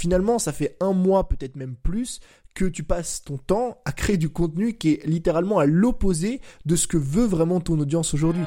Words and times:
finalement 0.00 0.38
ça 0.38 0.52
fait 0.52 0.78
un 0.80 0.94
mois, 0.94 1.28
peut-être 1.28 1.56
même 1.56 1.76
plus, 1.76 2.20
que 2.54 2.64
tu 2.64 2.84
passes 2.84 3.22
ton 3.22 3.36
temps 3.36 3.76
à 3.84 3.92
créer 3.92 4.16
du 4.16 4.30
contenu 4.30 4.72
qui 4.72 4.92
est 4.92 5.06
littéralement 5.06 5.58
à 5.58 5.66
l'opposé 5.66 6.40
de 6.64 6.74
ce 6.74 6.86
que 6.86 6.96
veut 6.96 7.26
vraiment 7.26 7.60
ton 7.60 7.78
audience 7.78 8.14
aujourd'hui. 8.14 8.44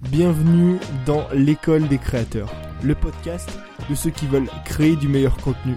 Bienvenue 0.00 0.78
dans 1.04 1.28
l'école 1.32 1.86
des 1.86 1.98
créateurs, 1.98 2.52
le 2.82 2.96
podcast 2.96 3.48
de 3.88 3.94
ceux 3.94 4.10
qui 4.10 4.26
veulent 4.26 4.50
créer 4.64 4.96
du 4.96 5.06
meilleur 5.06 5.36
contenu, 5.36 5.76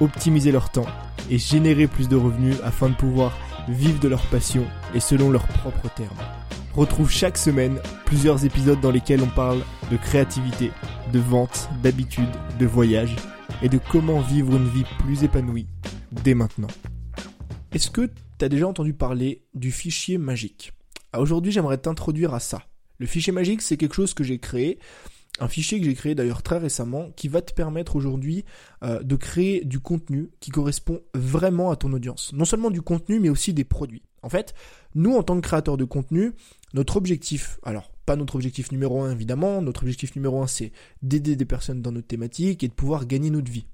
optimiser 0.00 0.52
leur 0.52 0.70
temps 0.70 0.86
et 1.30 1.38
générer 1.38 1.86
plus 1.86 2.08
de 2.08 2.16
revenus 2.16 2.56
afin 2.62 2.90
de 2.90 2.94
pouvoir 2.94 3.32
vivre 3.68 4.00
de 4.00 4.08
leur 4.08 4.24
passion 4.26 4.64
et 4.94 5.00
selon 5.00 5.30
leurs 5.30 5.46
propres 5.48 5.92
termes. 5.94 6.16
Retrouve 6.74 7.10
chaque 7.10 7.38
semaine 7.38 7.78
plusieurs 8.04 8.44
épisodes 8.44 8.80
dans 8.80 8.90
lesquels 8.90 9.22
on 9.22 9.28
parle 9.28 9.62
de 9.90 9.96
créativité, 9.96 10.70
de 11.12 11.18
vente, 11.18 11.68
d'habitude, 11.82 12.28
de 12.58 12.66
voyage 12.66 13.16
et 13.62 13.68
de 13.68 13.78
comment 13.90 14.20
vivre 14.20 14.56
une 14.56 14.68
vie 14.68 14.84
plus 14.98 15.24
épanouie 15.24 15.66
dès 16.12 16.34
maintenant. 16.34 16.68
Est-ce 17.72 17.90
que 17.90 18.10
tu 18.38 18.44
as 18.44 18.48
déjà 18.48 18.68
entendu 18.68 18.92
parler 18.92 19.42
du 19.54 19.70
fichier 19.70 20.18
magique? 20.18 20.72
Ah, 21.12 21.20
Aujourd'hui 21.20 21.52
j'aimerais 21.52 21.78
t'introduire 21.78 22.34
à 22.34 22.40
ça. 22.40 22.62
Le 22.98 23.06
fichier 23.06 23.32
magique 23.32 23.62
c'est 23.62 23.76
quelque 23.76 23.94
chose 23.94 24.14
que 24.14 24.24
j'ai 24.24 24.38
créé 24.38 24.78
un 25.38 25.48
fichier 25.48 25.78
que 25.78 25.84
j'ai 25.84 25.94
créé 25.94 26.14
d'ailleurs 26.14 26.42
très 26.42 26.58
récemment 26.58 27.10
qui 27.16 27.28
va 27.28 27.42
te 27.42 27.52
permettre 27.52 27.96
aujourd'hui 27.96 28.44
euh, 28.82 29.02
de 29.02 29.16
créer 29.16 29.64
du 29.64 29.80
contenu 29.80 30.30
qui 30.40 30.50
correspond 30.50 31.00
vraiment 31.14 31.70
à 31.70 31.76
ton 31.76 31.92
audience. 31.92 32.32
Non 32.32 32.44
seulement 32.44 32.70
du 32.70 32.82
contenu 32.82 33.20
mais 33.20 33.28
aussi 33.28 33.52
des 33.52 33.64
produits. 33.64 34.02
En 34.22 34.28
fait, 34.28 34.54
nous 34.94 35.14
en 35.14 35.22
tant 35.22 35.36
que 35.36 35.46
créateurs 35.46 35.76
de 35.76 35.84
contenu, 35.84 36.32
notre 36.74 36.96
objectif, 36.96 37.58
alors 37.62 37.90
pas 38.06 38.16
notre 38.16 38.36
objectif 38.36 38.72
numéro 38.72 39.02
un 39.02 39.12
évidemment, 39.12 39.62
notre 39.62 39.82
objectif 39.82 40.14
numéro 40.16 40.42
un 40.42 40.46
c'est 40.46 40.72
d'aider 41.02 41.36
des 41.36 41.44
personnes 41.44 41.82
dans 41.82 41.92
notre 41.92 42.06
thématique 42.06 42.64
et 42.64 42.68
de 42.68 42.72
pouvoir 42.72 43.06
gagner 43.06 43.30
notre 43.30 43.50
vie. 43.50 43.66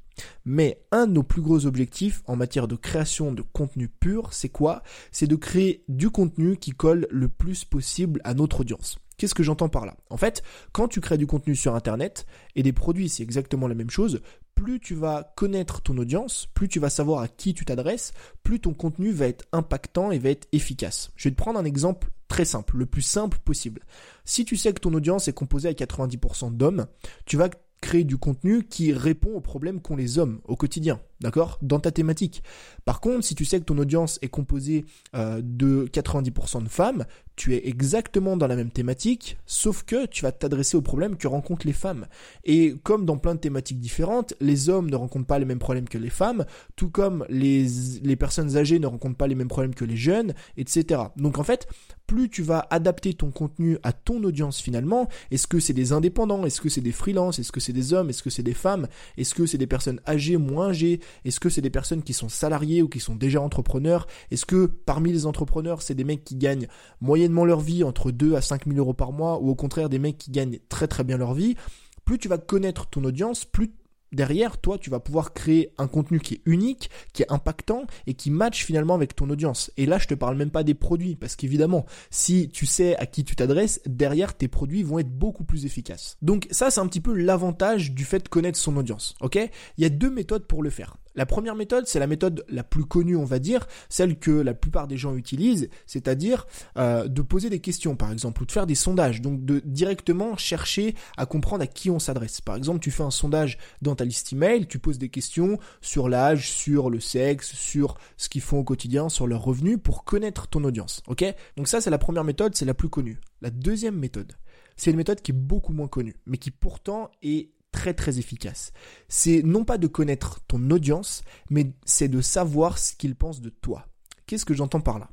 Mais 0.45 0.83
un 0.91 1.07
de 1.07 1.13
nos 1.13 1.23
plus 1.23 1.43
gros 1.43 1.67
objectifs 1.67 2.23
en 2.27 2.37
matière 2.37 2.69
de 2.69 2.77
création 2.77 3.33
de 3.33 3.43
contenu 3.43 3.89
pur, 3.89 4.33
c'est 4.33 4.49
quoi? 4.51 4.83
C'est 5.11 5.27
de 5.27 5.37
créer 5.37 5.85
du 5.89 6.11
contenu 6.11 6.57
qui 6.57 6.73
colle 6.73 7.07
le 7.11 7.29
plus 7.29 7.65
possible 7.65 8.21
à 8.25 8.35
notre 8.35 8.61
audience. 8.61 8.99
Qu'est-ce 9.23 9.37
que 9.37 9.45
j'entends 9.45 9.69
par 9.69 9.87
là? 9.87 9.97
En 10.11 10.17
fait, 10.17 10.43
quand 10.73 10.89
tu 10.89 11.01
crées 11.01 11.17
du 11.17 11.29
contenu 11.29 11.55
sur 11.55 11.77
Internet, 11.77 12.27
et 12.57 12.65
des 12.65 12.73
produits, 12.73 13.09
c'est 13.09 13.23
exactement 13.23 13.69
la 13.69 13.77
même 13.77 13.89
chose, 13.89 14.21
plus 14.57 14.81
tu 14.81 14.97
vas 14.97 15.33
connaître 15.37 15.81
ton 15.81 15.97
audience, 15.97 16.49
plus 16.55 16.67
tu 16.67 16.81
vas 16.81 16.91
savoir 16.91 17.21
à 17.21 17.29
qui 17.29 17.55
tu 17.55 17.65
t'adresses, 17.65 18.15
plus 18.43 18.59
ton 18.59 18.75
contenu 18.75 19.13
va 19.13 19.29
être 19.29 19.45
impactant 19.53 20.11
et 20.11 20.19
va 20.19 20.31
être 20.31 20.49
efficace. 20.51 21.13
Je 21.15 21.29
vais 21.29 21.31
te 21.31 21.41
prendre 21.41 21.57
un 21.57 21.65
exemple 21.65 22.09
très 22.27 22.45
simple, 22.45 22.77
le 22.77 22.87
plus 22.87 23.03
simple 23.03 23.39
possible. 23.45 23.83
Si 24.25 24.45
tu 24.45 24.57
sais 24.57 24.73
que 24.73 24.81
ton 24.81 24.93
audience 24.93 25.29
est 25.29 25.33
composée 25.33 25.69
à 25.69 25.73
90% 25.73 26.57
d'hommes, 26.57 26.87
tu 27.25 27.37
vas 27.37 27.49
créer 27.81 28.03
du 28.03 28.17
contenu 28.17 28.65
qui 28.65 28.93
répond 28.93 29.35
aux 29.37 29.41
problèmes 29.41 29.81
qu'ont 29.81 29.95
les 29.95 30.19
hommes 30.19 30.41
au 30.47 30.57
quotidien 30.57 30.99
d'accord? 31.23 31.59
Dans 31.63 31.81
ta 31.81 31.91
thématique. 31.91 32.43
Par 32.85 33.01
contre, 33.01 33.25
si 33.25 33.35
tu 33.35 33.45
sais 33.45 33.59
que 33.61 33.65
ton 33.65 33.79
audience 33.79 34.19
est 34.23 34.29
composée 34.29 34.85
euh, 35.15 35.41
de 35.43 35.89
90% 35.93 36.65
de 36.65 36.69
femmes, 36.69 37.05
tu 37.37 37.55
es 37.55 37.67
exactement 37.67 38.37
dans 38.37 38.47
la 38.47 38.57
même 38.57 38.71
thématique, 38.71 39.39
sauf 39.47 39.85
que 39.85 40.07
tu 40.07 40.23
vas 40.23 40.33
t'adresser 40.33 40.77
aux 40.77 40.83
problèmes 40.83 41.17
que 41.17 41.27
rencontrent 41.27 41.67
les 41.67 41.73
femmes. 41.73 42.07
Et 42.45 42.75
comme 42.83 43.07
dans 43.07 43.17
plein 43.17 43.35
de 43.35 43.41
thématiques 43.41 43.81
différentes, 43.81 44.35
les 44.41 44.69
hommes 44.69 44.91
ne 44.91 44.97
rencontrent 44.97 45.27
pas 45.27 45.39
les 45.39 45.45
mêmes 45.45 45.59
problèmes 45.59 45.89
que 45.89 45.99
les 45.99 46.11
femmes, 46.11 46.45
tout 46.77 46.91
comme 46.91 47.25
les, 47.29 47.67
les 48.03 48.17
personnes 48.17 48.57
âgées 48.57 48.79
ne 48.79 48.87
rencontrent 48.87 49.17
pas 49.17 49.27
les 49.27 49.35
mêmes 49.35 49.49
problèmes 49.49 49.75
que 49.75 49.85
les 49.85 49.97
jeunes, 49.97 50.35
etc. 50.57 51.03
Donc 51.17 51.39
en 51.39 51.43
fait, 51.43 51.67
plus 52.07 52.29
tu 52.29 52.43
vas 52.43 52.67
adapter 52.71 53.15
ton 53.15 53.31
contenu 53.31 53.79
à 53.83 53.93
ton 53.93 54.23
audience 54.25 54.61
finalement, 54.61 55.09
est-ce 55.31 55.47
que 55.47 55.61
c'est 55.61 55.73
des 55.73 55.93
indépendants, 55.93 56.45
est-ce 56.45 56.61
que 56.61 56.69
c'est 56.69 56.81
des 56.81 56.93
freelances, 56.93 57.39
est-ce 57.39 57.53
que 57.53 57.61
c'est 57.61 57.73
des 57.73 57.93
hommes, 57.95 58.11
est-ce 58.11 58.23
que 58.23 58.31
c'est 58.31 58.43
des 58.43 58.55
femmes, 58.55 58.87
est-ce 59.17 59.35
que 59.35 59.47
c'est 59.47 59.59
des 59.59 59.67
personnes 59.67 60.01
âgées, 60.07 60.37
moins 60.37 60.69
âgées, 60.69 61.01
est-ce 61.25 61.41
que 61.41 61.49
c'est 61.49 61.61
des 61.61 61.71
personnes 61.71 62.03
qui 62.03 62.13
sont 62.13 62.29
salariées 62.29 62.83
ou 62.83 62.89
qui 62.89 63.01
sont 63.01 63.15
déjà 63.15 63.41
entrepreneurs? 63.41 64.07
Est-ce 64.31 64.47
que 64.47 64.67
parmi 64.67 65.13
les 65.13 65.27
entrepreneurs, 65.27 65.83
c'est 65.83 65.95
des 65.95 66.05
mecs 66.05 66.25
qui 66.25 66.37
gagnent 66.37 66.69
moyennement 67.01 67.45
leur 67.45 67.61
vie 67.61 67.85
entre 67.85 68.11
2 68.11 68.35
à 68.35 68.41
5 68.41 68.67
000 68.67 68.79
euros 68.79 68.95
par 68.95 69.13
mois 69.13 69.41
ou 69.41 69.51
au 69.51 69.55
contraire 69.55 69.89
des 69.89 69.99
mecs 69.99 70.19
qui 70.19 70.31
gagnent 70.31 70.59
très 70.69 70.89
très 70.89 71.05
bien 71.05 71.17
leur 71.17 71.35
vie? 71.35 71.57
Plus 72.05 72.19
tu 72.19 72.29
vas 72.29 72.39
connaître 72.39 72.87
ton 72.87 73.05
audience, 73.05 73.45
plus 73.45 73.71
derrière, 74.13 74.59
toi, 74.59 74.79
tu 74.79 74.91
vas 74.91 75.01
pouvoir 75.01 75.33
créer 75.33 75.73
un 75.79 75.89
contenu 75.89 76.21
qui 76.21 76.35
est 76.35 76.43
unique, 76.47 76.91
qui 77.13 77.23
est 77.23 77.33
impactant 77.33 77.87
et 78.07 78.15
qui 78.15 78.31
match 78.31 78.65
finalement 78.65 78.95
avec 78.95 79.17
ton 79.17 79.29
audience. 79.31 79.71
Et 79.77 79.87
là, 79.87 79.99
je 79.99 80.07
te 80.07 80.15
parle 80.15 80.37
même 80.37 80.51
pas 80.51 80.65
des 80.65 80.75
produits, 80.75 81.17
parce 81.17 81.37
qu'évidemment, 81.37 81.87
si 82.11 82.49
tu 82.49 82.67
sais 82.67 82.97
à 82.97 83.07
qui 83.07 83.25
tu 83.25 83.37
t'adresses, 83.37 83.81
derrière, 83.87 84.37
tes 84.37 84.49
produits 84.49 84.83
vont 84.83 84.99
être 84.99 85.11
beaucoup 85.11 85.45
plus 85.45 85.65
efficaces. 85.65 86.17
Donc 86.23 86.47
ça, 86.51 86.71
c'est 86.71 86.81
un 86.81 86.87
petit 86.87 87.01
peu 87.01 87.15
l'avantage 87.15 87.93
du 87.93 88.05
fait 88.05 88.21
de 88.21 88.29
connaître 88.29 88.59
son 88.59 88.77
audience. 88.77 89.15
Ok? 89.21 89.39
Il 89.79 89.83
y 89.83 89.87
a 89.87 89.91
deux 89.91 90.11
méthodes 90.11 90.47
pour 90.47 90.63
le 90.63 90.71
faire. 90.71 90.97
La 91.15 91.27
première 91.27 91.55
méthode, 91.55 91.87
c'est 91.87 91.99
la 91.99 92.07
méthode 92.07 92.45
la 92.49 92.65
plus 92.65 92.85
connue, 92.85 93.17
on 93.17 93.25
va 93.25 93.39
dire, 93.39 93.67
celle 93.89 94.19
que 94.19 94.31
la 94.31 94.55
plupart 94.55 94.89
des 94.89 94.97
gens 94.97 95.15
utilisent, 95.15 95.69
c'est-à-dire 95.87 96.47
euh, 96.79 97.07
de 97.09 97.23
poser 97.23 97.51
des 97.51 97.61
questions, 97.61 97.97
par 97.97 98.13
exemple, 98.13 98.43
ou 98.43 98.47
de 98.47 98.53
faire 98.53 98.67
des 98.67 98.75
sondages, 98.75 99.21
donc 99.21 99.45
de 99.45 99.61
directement 99.65 100.37
chercher 100.37 100.95
à 101.17 101.27
comprendre 101.27 101.63
à 101.63 101.67
qui 101.67 101.91
on 101.91 101.99
s'adresse. 101.99 102.41
Par 102.41 102.57
exemple, 102.57 102.81
tu 102.81 102.91
fais 102.91 103.03
un 103.03 103.11
sondage 103.11 103.59
dans 103.83 103.95
ta 103.95 104.05
liste 104.05 104.33
email, 104.33 104.67
tu 104.67 104.79
poses 104.79 104.99
des 104.99 105.11
questions 105.11 105.59
sur 105.81 106.09
l'âge, 106.09 106.51
sur 106.51 106.89
le 106.89 107.01
sexe, 107.01 107.53
sur 107.53 107.99
ce 108.17 108.29
qu'ils 108.29 108.41
font 108.41 108.59
au 108.59 108.65
quotidien, 108.65 109.09
sur 109.09 109.27
leurs 109.27 109.43
revenus, 109.43 109.79
pour 109.83 110.05
connaître 110.05 110.49
ton 110.49 110.65
audience. 110.65 111.03
Ok? 111.09 111.25
Donc 111.57 111.69
ça, 111.69 111.81
c'est 111.81 111.91
la 111.91 111.99
première 111.99 112.25
méthode, 112.25 112.55
c'est 112.55 112.65
la 112.65 112.75
plus 112.75 112.89
connue. 112.89 113.21
La 113.43 113.51
deuxième 113.51 113.97
méthode, 113.97 114.33
c'est 114.77 114.91
une 114.91 114.97
méthode 114.97 115.21
qui 115.21 115.33
est 115.33 115.35
beaucoup 115.35 115.73
moins 115.73 115.89
connue, 115.89 116.17
mais 116.27 116.39
qui 116.39 116.51
pourtant 116.51 117.11
est 117.23 117.51
très 117.73 117.95
très 117.95 118.19
efficace. 118.19 118.73
C'est 119.09 119.43
non 119.43 119.65
pas 119.65 119.79
de 119.79 119.87
connaître 119.87 120.41
ton 120.47 120.71
audience, 120.71 121.25
mais 121.51 121.73
c'est 121.85 122.09
de 122.09 122.21
savoir 122.21 122.79
ce 122.79 122.95
qu'ils 122.95 123.17
pensent 123.17 123.41
de 123.41 123.51
toi. 123.51 123.87
Qu'est-ce 124.27 124.45
que 124.45 124.55
j'entends 124.55 124.81
par 124.81 124.99
là? 124.99 125.11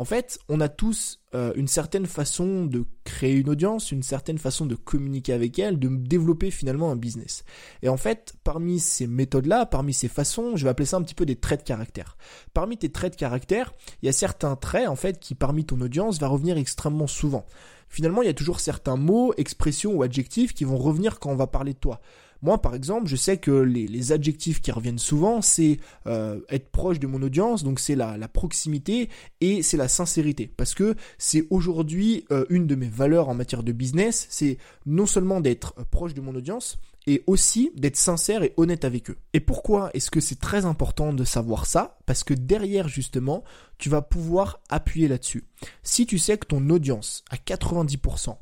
En 0.00 0.06
fait, 0.06 0.38
on 0.48 0.62
a 0.62 0.70
tous 0.70 1.20
euh, 1.34 1.52
une 1.56 1.68
certaine 1.68 2.06
façon 2.06 2.64
de 2.64 2.86
créer 3.04 3.34
une 3.34 3.50
audience, 3.50 3.92
une 3.92 4.02
certaine 4.02 4.38
façon 4.38 4.64
de 4.64 4.74
communiquer 4.74 5.34
avec 5.34 5.58
elle, 5.58 5.78
de 5.78 5.88
développer 5.88 6.50
finalement 6.50 6.90
un 6.90 6.96
business. 6.96 7.44
Et 7.82 7.90
en 7.90 7.98
fait, 7.98 8.32
parmi 8.42 8.80
ces 8.80 9.06
méthodes-là, 9.06 9.66
parmi 9.66 9.92
ces 9.92 10.08
façons, 10.08 10.56
je 10.56 10.64
vais 10.64 10.70
appeler 10.70 10.86
ça 10.86 10.96
un 10.96 11.02
petit 11.02 11.14
peu 11.14 11.26
des 11.26 11.36
traits 11.36 11.60
de 11.60 11.66
caractère. 11.66 12.16
Parmi 12.54 12.78
tes 12.78 12.90
traits 12.90 13.12
de 13.12 13.18
caractère, 13.18 13.74
il 14.00 14.06
y 14.06 14.08
a 14.08 14.12
certains 14.12 14.56
traits 14.56 14.88
en 14.88 14.96
fait 14.96 15.20
qui 15.20 15.34
parmi 15.34 15.66
ton 15.66 15.78
audience 15.82 16.18
va 16.18 16.28
revenir 16.28 16.56
extrêmement 16.56 17.06
souvent 17.06 17.44
finalement, 17.90 18.22
il 18.22 18.26
y 18.26 18.30
a 18.30 18.34
toujours 18.34 18.60
certains 18.60 18.96
mots, 18.96 19.34
expressions 19.36 19.92
ou 19.92 20.02
adjectifs 20.02 20.54
qui 20.54 20.64
vont 20.64 20.78
revenir 20.78 21.18
quand 21.18 21.30
on 21.30 21.36
va 21.36 21.48
parler 21.48 21.74
de 21.74 21.78
toi. 21.78 22.00
Moi, 22.42 22.60
par 22.60 22.74
exemple, 22.74 23.06
je 23.06 23.16
sais 23.16 23.36
que 23.36 23.50
les, 23.50 24.12
adjectifs 24.12 24.60
qui 24.60 24.72
reviennent 24.72 24.98
souvent, 24.98 25.42
c'est 25.42 25.78
euh, 26.06 26.40
être 26.48 26.70
proche 26.70 26.98
de 26.98 27.06
mon 27.06 27.22
audience, 27.22 27.62
donc 27.62 27.78
c'est 27.78 27.94
la, 27.94 28.16
proximité 28.28 29.10
et 29.40 29.62
c'est 29.62 29.76
la 29.76 29.88
sincérité. 29.88 30.50
Parce 30.56 30.74
que 30.74 30.94
c'est 31.18 31.46
aujourd'hui 31.50 32.24
euh, 32.32 32.46
une 32.48 32.66
de 32.66 32.74
mes 32.74 32.88
valeurs 32.88 33.28
en 33.28 33.34
matière 33.34 33.62
de 33.62 33.72
business, 33.72 34.26
c'est 34.30 34.58
non 34.86 35.06
seulement 35.06 35.40
d'être 35.40 35.74
euh, 35.78 35.84
proche 35.90 36.14
de 36.14 36.20
mon 36.20 36.34
audience, 36.34 36.78
et 37.06 37.22
aussi 37.26 37.72
d'être 37.76 37.96
sincère 37.96 38.42
et 38.42 38.52
honnête 38.56 38.84
avec 38.84 39.10
eux. 39.10 39.16
Et 39.32 39.40
pourquoi 39.40 39.90
est-ce 39.94 40.10
que 40.10 40.20
c'est 40.20 40.38
très 40.38 40.64
important 40.64 41.12
de 41.12 41.24
savoir 41.24 41.66
ça? 41.66 41.98
Parce 42.06 42.24
que 42.24 42.34
derrière 42.34 42.88
justement, 42.88 43.42
tu 43.78 43.88
vas 43.88 44.02
pouvoir 44.02 44.60
appuyer 44.68 45.08
là-dessus. 45.08 45.44
Si 45.82 46.06
tu 46.06 46.18
sais 46.18 46.36
que 46.36 46.46
ton 46.46 46.68
audience 46.70 47.24
à 47.30 47.36
90% 47.36 48.36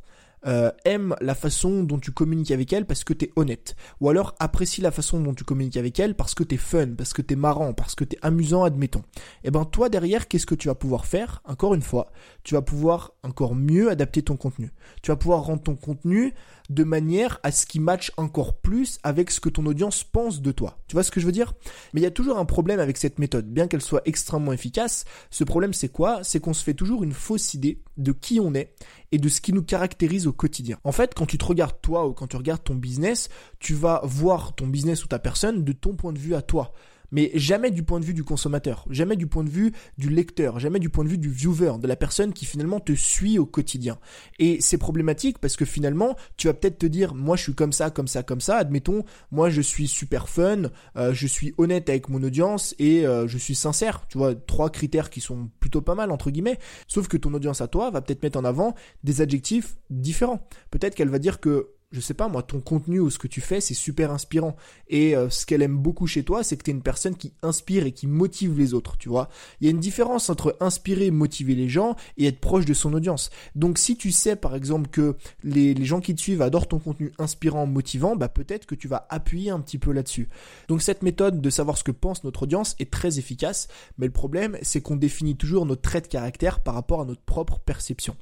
euh, 0.47 0.71
aime 0.85 1.15
la 1.21 1.35
façon 1.35 1.83
dont 1.83 1.99
tu 1.99 2.13
communiques 2.13 2.51
avec 2.51 2.73
elle 2.73 2.87
parce 2.87 3.05
que 3.05 3.13
t'es 3.13 3.31
honnête. 3.37 3.77
Ou 4.01 4.09
alors 4.09 4.35
apprécie 4.39 4.81
la 4.81 4.91
façon 4.91 5.21
dont 5.21 5.35
tu 5.35 5.45
communiques 5.45 5.77
avec 5.77 5.99
elle 5.99 6.15
parce 6.15 6.35
que 6.35 6.43
t'es 6.43 6.57
fun, 6.57 6.89
parce 6.97 7.13
que 7.13 7.23
t'es 7.23 7.37
marrant, 7.37 7.73
parce 7.73 7.95
que 7.95 8.05
t'es 8.05 8.19
amusant, 8.23 8.65
admettons. 8.65 9.03
Et 9.43 9.49
eh 9.49 9.51
ben 9.51 9.65
toi 9.65 9.89
derrière, 9.89 10.29
qu'est-ce 10.29 10.47
que 10.47 10.55
tu 10.55 10.69
vas 10.69 10.75
pouvoir 10.75 11.07
faire 11.07 11.43
Encore 11.45 11.75
une 11.75 11.83
fois, 11.83 12.13
tu 12.45 12.55
vas 12.55 12.63
pouvoir 12.63 13.13
encore 13.23 13.55
mieux 13.55 13.91
adapter 13.91 14.23
ton 14.23 14.37
contenu. 14.37 14.73
Tu 15.03 15.11
vas 15.11 15.17
pouvoir 15.17 15.43
rendre 15.43 15.63
ton 15.63 15.77
contenu 15.77 16.35
de 16.69 16.85
manière 16.85 17.41
à 17.43 17.51
ce 17.51 17.67
qu'il 17.67 17.81
matche 17.81 18.13
encore 18.17 18.59
plus 18.59 18.99
avec 19.03 19.31
ce 19.31 19.41
que 19.41 19.49
ton 19.49 19.65
audience 19.67 20.05
pense 20.05 20.43
de 20.43 20.53
toi. 20.53 20.79
Tu 20.87 20.95
vois 20.95 21.03
ce 21.03 21.11
que 21.11 21.21
je 21.21 21.27
veux 21.27 21.33
dire? 21.33 21.55
Mais 21.93 22.01
il 22.01 22.05
y 22.05 22.07
a 22.07 22.11
toujours 22.11 22.39
un 22.39 22.45
problème 22.45 22.81
avec 22.81 22.97
cette 22.99 23.19
méthode. 23.19 23.47
Bien 23.47 23.69
qu'elle 23.69 23.81
soit 23.81 24.03
extrêmement 24.05 24.53
efficace, 24.53 25.05
ce 25.31 25.45
problème 25.45 25.73
c'est 25.73 25.89
quoi? 25.89 26.23
C'est 26.23 26.41
qu'on 26.41 26.55
se 26.55 26.63
fait 26.63 26.75
toujours 26.75 27.03
une 27.05 27.13
fausse 27.13 27.55
idée 27.55 27.83
de 27.97 28.13
qui 28.13 28.41
on 28.41 28.55
est 28.55 28.75
et 29.13 29.19
de 29.19 29.29
ce 29.29 29.41
qui 29.41 29.53
nous 29.53 29.63
caractérise 29.63 30.27
au 30.27 30.33
quotidien. 30.33 30.79
En 30.85 30.93
fait, 30.93 31.15
quand 31.15 31.27
tu 31.27 31.39
te 31.39 31.45
regardes 31.45 31.81
toi 31.81 32.07
ou 32.07 32.13
quand 32.13 32.27
tu 32.27 32.37
regardes 32.37 32.65
ton 32.65 32.75
business, 32.75 33.29
tu 33.59 33.75
vas 33.75 34.03
voir 34.05 34.55
ton 34.55 34.67
business 34.67 35.05
ou 35.05 35.09
ta 35.09 35.19
personne 35.19 35.65
de 35.65 35.73
ton 35.73 35.95
point 35.95 36.13
de 36.13 36.19
vue 36.19 36.35
à 36.35 36.43
toi. 36.43 36.73
Mais 37.11 37.31
jamais 37.35 37.71
du 37.71 37.83
point 37.83 38.01
de 38.01 38.05
vue 38.05 38.15
du 38.15 38.25
consommateur, 38.25 38.87
jamais 38.91 39.17
du 39.17 39.27
point 39.27 39.45
de 39.45 39.51
vue 39.51 39.73
du 39.97 40.09
lecteur, 40.09 40.59
jamais 40.59 40.79
du 40.79 40.89
point 40.89 41.05
de 41.05 41.09
vue 41.09 41.19
du 41.19 41.31
viewer, 41.31 41.73
de 41.81 41.87
la 41.87 41.97
personne 41.97 42.33
qui 42.33 42.45
finalement 42.45 42.81
te 42.81 42.93
suit 42.93 43.39
au 43.39 43.47
quotidien. 43.47 43.99
Et 44.39 44.61
c'est 44.61 44.79
problématique 44.79 45.39
parce 45.39 45.57
que 45.57 45.65
finalement, 45.65 46.17
tu 46.37 46.47
vas 46.47 46.55
peut-être 46.55 46.79
te 46.79 46.87
dire, 46.87 47.15
moi 47.15 47.37
je 47.37 47.43
suis 47.43 47.55
comme 47.55 47.73
ça, 47.73 47.91
comme 47.91 48.09
ça, 48.09 48.23
comme 48.23 48.41
ça, 48.41 48.57
admettons, 48.57 49.05
moi 49.31 49.51
je 49.51 49.61
suis 49.61 49.89
super 49.89 50.29
fun, 50.29 50.65
euh, 50.97 51.13
je 51.13 51.27
suis 51.27 51.55
honnête 51.59 51.89
avec 51.89 52.09
mon 52.09 52.23
audience 52.23 52.75
et 52.79 53.07
euh, 53.07 53.27
je 53.27 53.39
suis 53.39 53.55
sincère, 53.55 54.07
tu 54.09 54.19
vois, 54.19 54.35
trois 54.35 54.71
critères 54.71 55.11
qui 55.11 55.21
sont 55.21 55.51
plutôt 55.61 55.81
pas 55.81 55.95
mal 55.95 56.11
entre 56.11 56.31
guillemets, 56.31 56.59
sauf 56.87 57.09
que 57.09 57.17
ton 57.17 57.33
audience 57.35 57.61
à 57.61 57.69
toi 57.69 57.91
va 57.91 58.01
peut-être 58.01 58.23
mettre 58.23 58.39
en 58.39 58.45
avant 58.45 58.75
des 59.05 59.21
adjectifs 59.21 59.77
différents. 59.91 60.47
Peut-être 60.71 60.95
qu'elle 60.95 61.09
va 61.09 61.19
dire 61.19 61.41
que 61.41 61.71
je 61.91 62.01
sais 62.01 62.15
pas 62.15 62.29
moi, 62.29 62.43
ton 62.43 62.61
contenu 62.61 63.01
ou 63.01 63.09
ce 63.09 63.19
que 63.19 63.29
tu 63.29 63.41
fais, 63.41 63.63
c'est 63.63 63.75
super 63.75 64.11
inspirant. 64.11 64.57
Et 64.89 65.17
euh, 65.17 65.31
ce 65.31 65.47
qu'elle 65.47 65.63
aime 65.63 65.79
beaucoup 65.79 66.07
chez 66.07 66.23
toi, 66.23 66.45
c'est 66.45 66.57
que 66.59 66.63
tu 66.63 66.71
es 66.71 66.75
une 66.75 66.83
personne 66.83 67.17
qui 67.17 67.33
inspire 67.43 67.87
et 67.87 67.93
qui 67.93 68.07
motive 68.07 68.59
les 68.59 68.75
autres, 68.75 68.99
tu 68.99 69.09
vois. 69.09 69.31
Il 69.61 69.65
y 69.65 69.69
a 69.69 69.71
une 69.71 69.81
différence 69.81 70.29
entre 70.29 70.55
inspirer, 70.61 71.11
motiver 71.11 71.55
les 71.55 71.69
gens 71.69 71.97
et 72.19 72.27
être 72.27 72.41
proche 72.41 72.67
de 72.67 72.75
son 72.75 72.93
audience. 72.93 73.31
Donc 73.55 73.79
si 73.79 73.97
tu 73.97 74.13
sais 74.13 74.37
par 74.37 74.55
exemple 74.55 74.91
que 74.91 75.17
les, 75.43 75.75
gens 75.85 76.01
qui 76.01 76.15
te 76.15 76.21
suivent 76.21 76.43
adorent 76.43 76.69
ton 76.69 76.79
contenu 76.79 77.13
inspirant, 77.19 77.67
motivant, 77.67 78.17
bah 78.17 78.29
peut-être 78.29 78.67
que 78.67 78.75
tu 78.75 78.89
vas 78.89 79.07
appuyer 79.09 79.51
un 79.51 79.61
petit 79.61 79.79
peu 79.79 79.93
là-dessus. 79.93 80.29
Donc 80.69 80.83
cette 80.83 81.03
méthode 81.03 81.41
de 81.41 81.51
savoir 81.51 81.79
ce 81.79 81.85
que 81.85 81.93
pense 81.93 82.25
notre 82.25 82.43
audience 82.43 82.77
est 82.79 82.91
très 82.91 83.19
efficace, 83.19 83.69
mais 83.97 84.07
le 84.07 84.13
problème 84.13 84.59
c'est 84.61 84.83
qu'on 84.83 84.97
définit 84.97 85.37
toujours 85.37 85.65
nos 85.65 85.77
traits 85.77 86.05
de 86.05 86.09
caractère 86.09 86.61
par 86.61 86.75
rapport 86.75 87.01
à 87.01 87.05
notre 87.07 87.23
propre 87.23 87.61
perception. 87.61 88.15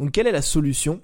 Donc 0.00 0.10
quelle 0.10 0.26
est 0.26 0.32
la 0.32 0.42
solution? 0.42 1.00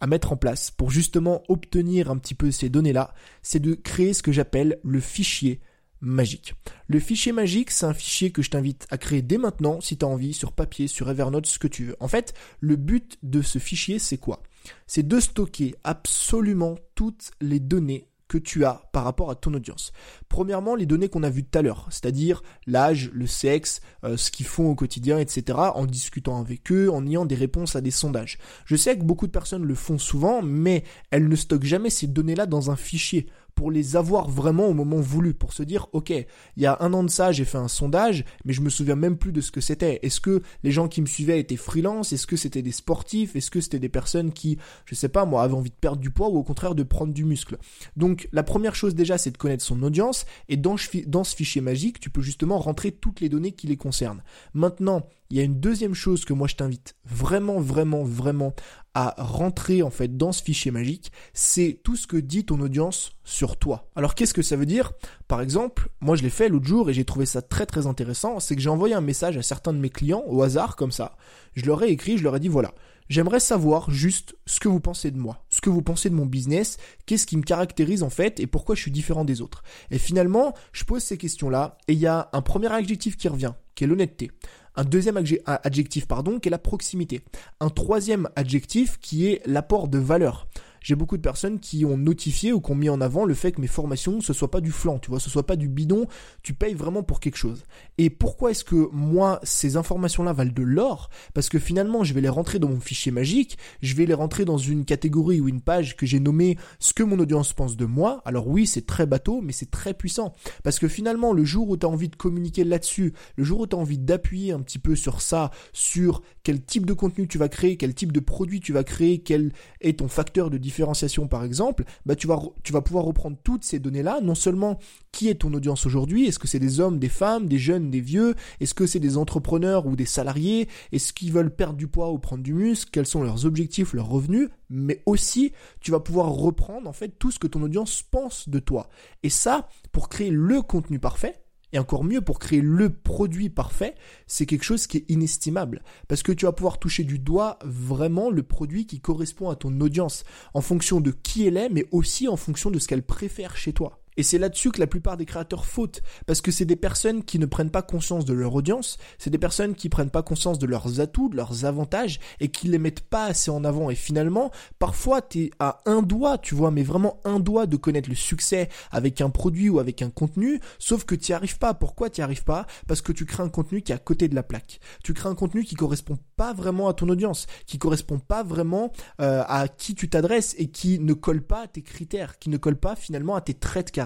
À 0.00 0.06
mettre 0.06 0.32
en 0.32 0.36
place 0.36 0.70
pour 0.70 0.90
justement 0.90 1.42
obtenir 1.48 2.10
un 2.10 2.18
petit 2.18 2.34
peu 2.34 2.50
ces 2.50 2.68
données-là, 2.68 3.14
c'est 3.42 3.60
de 3.60 3.74
créer 3.74 4.12
ce 4.12 4.22
que 4.22 4.32
j'appelle 4.32 4.78
le 4.82 5.00
fichier 5.00 5.60
magique. 6.00 6.54
Le 6.86 7.00
fichier 7.00 7.32
magique, 7.32 7.70
c'est 7.70 7.86
un 7.86 7.94
fichier 7.94 8.30
que 8.30 8.42
je 8.42 8.50
t'invite 8.50 8.86
à 8.90 8.98
créer 8.98 9.22
dès 9.22 9.38
maintenant 9.38 9.80
si 9.80 9.96
tu 9.96 10.04
as 10.04 10.08
envie, 10.08 10.34
sur 10.34 10.52
papier, 10.52 10.88
sur 10.88 11.10
Evernote, 11.10 11.46
ce 11.46 11.58
que 11.58 11.68
tu 11.68 11.86
veux. 11.86 11.96
En 12.00 12.08
fait, 12.08 12.34
le 12.60 12.76
but 12.76 13.18
de 13.22 13.42
ce 13.42 13.58
fichier, 13.58 13.98
c'est 13.98 14.18
quoi? 14.18 14.42
C'est 14.86 15.06
de 15.06 15.20
stocker 15.20 15.74
absolument 15.84 16.76
toutes 16.94 17.30
les 17.40 17.60
données 17.60 18.08
que 18.28 18.38
tu 18.38 18.64
as 18.64 18.82
par 18.92 19.04
rapport 19.04 19.30
à 19.30 19.34
ton 19.34 19.54
audience. 19.54 19.92
Premièrement, 20.28 20.74
les 20.74 20.86
données 20.86 21.08
qu'on 21.08 21.22
a 21.22 21.30
vues 21.30 21.44
tout 21.44 21.58
à 21.58 21.62
l'heure, 21.62 21.86
c'est-à-dire 21.90 22.42
l'âge, 22.66 23.10
le 23.12 23.26
sexe, 23.26 23.80
euh, 24.04 24.16
ce 24.16 24.30
qu'ils 24.30 24.46
font 24.46 24.70
au 24.70 24.74
quotidien, 24.74 25.18
etc., 25.18 25.58
en 25.74 25.86
discutant 25.86 26.40
avec 26.40 26.72
eux, 26.72 26.90
en 26.90 27.06
ayant 27.06 27.24
des 27.24 27.34
réponses 27.34 27.76
à 27.76 27.80
des 27.80 27.90
sondages. 27.90 28.38
Je 28.64 28.76
sais 28.76 28.98
que 28.98 29.04
beaucoup 29.04 29.26
de 29.26 29.32
personnes 29.32 29.64
le 29.64 29.74
font 29.74 29.98
souvent, 29.98 30.42
mais 30.42 30.84
elles 31.10 31.28
ne 31.28 31.36
stockent 31.36 31.64
jamais 31.64 31.90
ces 31.90 32.06
données-là 32.06 32.46
dans 32.46 32.70
un 32.70 32.76
fichier 32.76 33.26
pour 33.56 33.70
les 33.70 33.96
avoir 33.96 34.28
vraiment 34.28 34.68
au 34.68 34.74
moment 34.74 35.00
voulu, 35.00 35.34
pour 35.34 35.54
se 35.54 35.62
dire, 35.62 35.88
ok, 35.92 36.10
il 36.10 36.62
y 36.62 36.66
a 36.66 36.76
un 36.80 36.92
an 36.92 37.02
de 37.02 37.10
ça, 37.10 37.32
j'ai 37.32 37.46
fait 37.46 37.58
un 37.58 37.68
sondage, 37.68 38.24
mais 38.44 38.52
je 38.52 38.60
me 38.60 38.68
souviens 38.68 38.96
même 38.96 39.16
plus 39.16 39.32
de 39.32 39.40
ce 39.40 39.50
que 39.50 39.62
c'était. 39.62 39.98
Est-ce 40.02 40.20
que 40.20 40.42
les 40.62 40.70
gens 40.70 40.88
qui 40.88 41.00
me 41.00 41.06
suivaient 41.06 41.40
étaient 41.40 41.56
freelance? 41.56 42.12
Est-ce 42.12 42.26
que 42.26 42.36
c'était 42.36 42.60
des 42.60 42.70
sportifs? 42.70 43.34
Est-ce 43.34 43.50
que 43.50 43.62
c'était 43.62 43.78
des 43.78 43.88
personnes 43.88 44.30
qui, 44.30 44.58
je 44.84 44.94
sais 44.94 45.08
pas, 45.08 45.24
moi, 45.24 45.42
avaient 45.42 45.54
envie 45.54 45.70
de 45.70 45.74
perdre 45.74 46.00
du 46.00 46.10
poids 46.10 46.28
ou 46.28 46.36
au 46.36 46.44
contraire 46.44 46.74
de 46.74 46.82
prendre 46.82 47.14
du 47.14 47.24
muscle? 47.24 47.56
Donc, 47.96 48.28
la 48.30 48.42
première 48.42 48.74
chose 48.74 48.94
déjà, 48.94 49.16
c'est 49.16 49.30
de 49.30 49.38
connaître 49.38 49.64
son 49.64 49.82
audience, 49.82 50.26
et 50.50 50.58
dans, 50.58 50.76
dans 51.06 51.24
ce 51.24 51.34
fichier 51.34 51.62
magique, 51.62 51.98
tu 51.98 52.10
peux 52.10 52.20
justement 52.22 52.58
rentrer 52.58 52.92
toutes 52.92 53.20
les 53.20 53.30
données 53.30 53.52
qui 53.52 53.66
les 53.66 53.78
concernent. 53.78 54.22
Maintenant, 54.52 55.08
il 55.30 55.36
y 55.36 55.40
a 55.40 55.44
une 55.44 55.60
deuxième 55.60 55.94
chose 55.94 56.24
que 56.24 56.32
moi 56.32 56.48
je 56.48 56.56
t'invite 56.56 56.94
vraiment, 57.04 57.60
vraiment, 57.60 58.04
vraiment 58.04 58.54
à 58.94 59.14
rentrer 59.18 59.82
en 59.82 59.90
fait 59.90 60.16
dans 60.16 60.32
ce 60.32 60.42
fichier 60.42 60.70
magique, 60.70 61.12
c'est 61.34 61.80
tout 61.84 61.96
ce 61.96 62.06
que 62.06 62.16
dit 62.16 62.46
ton 62.46 62.60
audience 62.60 63.12
sur 63.24 63.58
toi. 63.58 63.90
Alors 63.94 64.14
qu'est-ce 64.14 64.32
que 64.32 64.40
ça 64.40 64.56
veut 64.56 64.64
dire? 64.64 64.92
Par 65.28 65.42
exemple, 65.42 65.90
moi 66.00 66.16
je 66.16 66.22
l'ai 66.22 66.30
fait 66.30 66.48
l'autre 66.48 66.66
jour 66.66 66.88
et 66.88 66.94
j'ai 66.94 67.04
trouvé 67.04 67.26
ça 67.26 67.42
très 67.42 67.66
très 67.66 67.86
intéressant, 67.86 68.40
c'est 68.40 68.56
que 68.56 68.62
j'ai 68.62 68.70
envoyé 68.70 68.94
un 68.94 69.02
message 69.02 69.36
à 69.36 69.42
certains 69.42 69.74
de 69.74 69.78
mes 69.78 69.90
clients 69.90 70.24
au 70.26 70.42
hasard 70.42 70.76
comme 70.76 70.92
ça. 70.92 71.16
Je 71.54 71.66
leur 71.66 71.82
ai 71.82 71.90
écrit, 71.90 72.16
je 72.16 72.22
leur 72.22 72.36
ai 72.36 72.40
dit 72.40 72.48
voilà, 72.48 72.72
j'aimerais 73.10 73.40
savoir 73.40 73.90
juste 73.90 74.34
ce 74.46 74.60
que 74.60 74.68
vous 74.68 74.80
pensez 74.80 75.10
de 75.10 75.18
moi, 75.18 75.44
ce 75.50 75.60
que 75.60 75.68
vous 75.68 75.82
pensez 75.82 76.08
de 76.08 76.14
mon 76.14 76.26
business, 76.26 76.78
qu'est-ce 77.04 77.26
qui 77.26 77.36
me 77.36 77.42
caractérise 77.42 78.02
en 78.02 78.10
fait 78.10 78.40
et 78.40 78.46
pourquoi 78.46 78.74
je 78.74 78.80
suis 78.80 78.90
différent 78.90 79.26
des 79.26 79.42
autres. 79.42 79.62
Et 79.90 79.98
finalement, 79.98 80.54
je 80.72 80.84
pose 80.84 81.02
ces 81.02 81.18
questions-là 81.18 81.76
et 81.88 81.92
il 81.92 81.98
y 81.98 82.06
a 82.06 82.30
un 82.32 82.40
premier 82.40 82.72
adjectif 82.72 83.18
qui 83.18 83.28
revient, 83.28 83.52
qui 83.74 83.84
est 83.84 83.86
l'honnêteté 83.86 84.30
un 84.76 84.84
deuxième 84.84 85.22
adjectif 85.46 86.06
pardon, 86.06 86.38
qui 86.38 86.48
est 86.48 86.50
la 86.50 86.58
proximité, 86.58 87.22
un 87.60 87.70
troisième 87.70 88.28
adjectif 88.36 88.98
qui 88.98 89.26
est 89.26 89.42
l'apport 89.46 89.88
de 89.88 89.98
valeur 89.98 90.46
j'ai 90.86 90.94
beaucoup 90.94 91.16
de 91.16 91.22
personnes 91.22 91.58
qui 91.58 91.84
ont 91.84 91.96
notifié 91.96 92.52
ou 92.52 92.60
qui 92.60 92.70
ont 92.70 92.76
mis 92.76 92.88
en 92.88 93.00
avant 93.00 93.24
le 93.24 93.34
fait 93.34 93.50
que 93.50 93.60
mes 93.60 93.66
formations 93.66 94.20
ce 94.20 94.32
soit 94.32 94.52
pas 94.52 94.60
du 94.60 94.70
flanc, 94.70 95.00
tu 95.00 95.10
vois, 95.10 95.18
ce 95.18 95.28
soit 95.28 95.44
pas 95.44 95.56
du 95.56 95.68
bidon, 95.68 96.06
tu 96.44 96.54
payes 96.54 96.74
vraiment 96.74 97.02
pour 97.02 97.18
quelque 97.18 97.38
chose. 97.38 97.64
Et 97.98 98.08
pourquoi 98.08 98.52
est-ce 98.52 98.62
que 98.62 98.88
moi 98.92 99.40
ces 99.42 99.76
informations-là 99.76 100.32
valent 100.32 100.52
de 100.54 100.62
l'or? 100.62 101.10
Parce 101.34 101.48
que 101.48 101.58
finalement, 101.58 102.04
je 102.04 102.14
vais 102.14 102.20
les 102.20 102.28
rentrer 102.28 102.60
dans 102.60 102.68
mon 102.68 102.78
fichier 102.78 103.10
magique, 103.10 103.58
je 103.82 103.96
vais 103.96 104.06
les 104.06 104.14
rentrer 104.14 104.44
dans 104.44 104.58
une 104.58 104.84
catégorie 104.84 105.40
ou 105.40 105.48
une 105.48 105.60
page 105.60 105.96
que 105.96 106.06
j'ai 106.06 106.20
nommée 106.20 106.56
ce 106.78 106.94
que 106.94 107.02
mon 107.02 107.18
audience 107.18 107.52
pense 107.52 107.76
de 107.76 107.84
moi. 107.84 108.22
Alors 108.24 108.46
oui, 108.46 108.68
c'est 108.68 108.86
très 108.86 109.06
bateau, 109.06 109.40
mais 109.40 109.52
c'est 109.52 109.72
très 109.72 109.92
puissant 109.92 110.34
parce 110.62 110.78
que 110.78 110.86
finalement, 110.86 111.32
le 111.32 111.44
jour 111.44 111.68
où 111.68 111.76
tu 111.76 111.84
as 111.84 111.88
envie 111.88 112.08
de 112.08 112.14
communiquer 112.14 112.62
là-dessus, 112.62 113.12
le 113.34 113.42
jour 113.42 113.58
où 113.58 113.66
tu 113.66 113.74
as 113.74 113.78
envie 113.80 113.98
d'appuyer 113.98 114.52
un 114.52 114.60
petit 114.60 114.78
peu 114.78 114.94
sur 114.94 115.20
ça, 115.20 115.50
sur 115.72 116.22
quel 116.44 116.62
type 116.62 116.86
de 116.86 116.92
contenu 116.92 117.26
tu 117.26 117.38
vas 117.38 117.48
créer, 117.48 117.76
quel 117.76 117.92
type 117.92 118.12
de 118.12 118.20
produit 118.20 118.60
tu 118.60 118.72
vas 118.72 118.84
créer, 118.84 119.18
quel 119.18 119.52
est 119.80 119.98
ton 119.98 120.06
facteur 120.06 120.48
de 120.48 120.58
différence 120.58 120.75
différenciation 120.76 121.26
par 121.26 121.42
exemple, 121.44 121.84
bah 122.04 122.14
tu 122.14 122.26
vas, 122.26 122.40
tu 122.62 122.72
vas 122.72 122.82
pouvoir 122.82 123.04
reprendre 123.04 123.36
toutes 123.42 123.64
ces 123.64 123.78
données-là, 123.78 124.20
non 124.22 124.34
seulement 124.34 124.78
qui 125.10 125.28
est 125.28 125.36
ton 125.36 125.52
audience 125.54 125.86
aujourd'hui, 125.86 126.26
est-ce 126.26 126.38
que 126.38 126.46
c'est 126.46 126.58
des 126.58 126.80
hommes, 126.80 126.98
des 126.98 127.08
femmes, 127.08 127.48
des 127.48 127.58
jeunes, 127.58 127.90
des 127.90 128.00
vieux, 128.00 128.34
est-ce 128.60 128.74
que 128.74 128.86
c'est 128.86 129.00
des 129.00 129.16
entrepreneurs 129.16 129.86
ou 129.86 129.96
des 129.96 130.04
salariés, 130.04 130.68
est-ce 130.92 131.12
qu'ils 131.12 131.32
veulent 131.32 131.54
perdre 131.54 131.76
du 131.76 131.88
poids 131.88 132.12
ou 132.12 132.18
prendre 132.18 132.42
du 132.42 132.52
muscle, 132.52 132.90
quels 132.92 133.06
sont 133.06 133.22
leurs 133.22 133.46
objectifs, 133.46 133.94
leurs 133.94 134.08
revenus, 134.08 134.50
mais 134.68 135.02
aussi 135.06 135.52
tu 135.80 135.90
vas 135.90 136.00
pouvoir 136.00 136.28
reprendre 136.28 136.88
en 136.88 136.92
fait 136.92 137.18
tout 137.18 137.30
ce 137.30 137.38
que 137.38 137.46
ton 137.46 137.62
audience 137.62 138.02
pense 138.02 138.48
de 138.48 138.58
toi. 138.58 138.90
Et 139.22 139.30
ça, 139.30 139.68
pour 139.92 140.08
créer 140.10 140.30
le 140.30 140.60
contenu 140.60 140.98
parfait, 140.98 141.45
et 141.72 141.78
encore 141.78 142.04
mieux, 142.04 142.20
pour 142.20 142.38
créer 142.38 142.60
le 142.60 142.90
produit 142.90 143.50
parfait, 143.50 143.94
c'est 144.26 144.46
quelque 144.46 144.64
chose 144.64 144.86
qui 144.86 144.98
est 144.98 145.10
inestimable. 145.10 145.82
Parce 146.08 146.22
que 146.22 146.32
tu 146.32 146.46
vas 146.46 146.52
pouvoir 146.52 146.78
toucher 146.78 147.04
du 147.04 147.18
doigt 147.18 147.58
vraiment 147.64 148.30
le 148.30 148.42
produit 148.42 148.86
qui 148.86 149.00
correspond 149.00 149.50
à 149.50 149.56
ton 149.56 149.80
audience, 149.80 150.24
en 150.54 150.60
fonction 150.60 151.00
de 151.00 151.10
qui 151.10 151.46
elle 151.46 151.56
est, 151.56 151.68
mais 151.68 151.86
aussi 151.90 152.28
en 152.28 152.36
fonction 152.36 152.70
de 152.70 152.78
ce 152.78 152.88
qu'elle 152.88 153.02
préfère 153.02 153.56
chez 153.56 153.72
toi. 153.72 154.00
Et 154.16 154.22
c'est 154.22 154.38
là-dessus 154.38 154.70
que 154.70 154.80
la 154.80 154.86
plupart 154.86 155.16
des 155.16 155.26
créateurs 155.26 155.66
fautent, 155.66 156.02
parce 156.26 156.40
que 156.40 156.50
c'est 156.50 156.64
des 156.64 156.76
personnes 156.76 157.22
qui 157.22 157.38
ne 157.38 157.46
prennent 157.46 157.70
pas 157.70 157.82
conscience 157.82 158.24
de 158.24 158.32
leur 158.32 158.54
audience, 158.54 158.98
c'est 159.18 159.30
des 159.30 159.38
personnes 159.38 159.74
qui 159.74 159.88
prennent 159.88 160.10
pas 160.10 160.22
conscience 160.22 160.58
de 160.58 160.66
leurs 160.66 161.00
atouts, 161.00 161.28
de 161.28 161.36
leurs 161.36 161.64
avantages, 161.64 162.18
et 162.40 162.48
qui 162.48 162.68
les 162.68 162.78
mettent 162.78 163.00
pas 163.00 163.26
assez 163.26 163.50
en 163.50 163.64
avant. 163.64 163.90
Et 163.90 163.94
finalement, 163.94 164.50
parfois, 164.78 165.20
t'es 165.20 165.50
à 165.58 165.80
un 165.86 166.02
doigt, 166.02 166.38
tu 166.38 166.54
vois, 166.54 166.70
mais 166.70 166.82
vraiment 166.82 167.20
un 167.24 167.40
doigt 167.40 167.66
de 167.66 167.76
connaître 167.76 168.08
le 168.08 168.14
succès 168.14 168.68
avec 168.90 169.20
un 169.20 169.30
produit 169.30 169.68
ou 169.68 169.78
avec 169.78 170.02
un 170.02 170.10
contenu, 170.10 170.60
sauf 170.78 171.04
que 171.04 171.14
tu 171.14 171.32
n'y 171.32 171.34
arrives 171.34 171.58
pas. 171.58 171.74
Pourquoi 171.74 172.10
tu 172.10 172.20
n'y 172.20 172.24
arrives 172.24 172.44
pas? 172.44 172.66
Parce 172.86 173.02
que 173.02 173.12
tu 173.12 173.26
crées 173.26 173.42
un 173.42 173.48
contenu 173.48 173.82
qui 173.82 173.92
est 173.92 173.94
à 173.94 173.98
côté 173.98 174.28
de 174.28 174.34
la 174.34 174.42
plaque. 174.42 174.80
Tu 175.04 175.12
crées 175.12 175.28
un 175.28 175.34
contenu 175.34 175.64
qui 175.64 175.74
correspond 175.74 176.18
pas 176.36 176.52
vraiment 176.54 176.88
à 176.88 176.94
ton 176.94 177.08
audience, 177.08 177.46
qui 177.66 177.78
correspond 177.78 178.18
pas 178.18 178.42
vraiment 178.42 178.92
euh, 179.20 179.42
à 179.46 179.68
qui 179.68 179.94
tu 179.94 180.08
t'adresses 180.08 180.54
et 180.58 180.68
qui 180.68 180.98
ne 180.98 181.12
colle 181.12 181.42
pas 181.42 181.62
à 181.62 181.66
tes 181.66 181.82
critères, 181.82 182.38
qui 182.38 182.48
ne 182.48 182.56
colle 182.56 182.76
pas 182.76 182.96
finalement 182.96 183.34
à 183.34 183.40
tes 183.40 183.54
traits 183.54 183.86
de 183.86 183.90
caractère 183.92 184.05